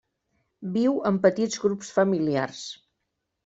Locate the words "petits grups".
1.27-1.95